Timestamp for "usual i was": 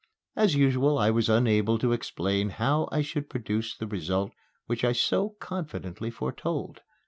0.55-1.29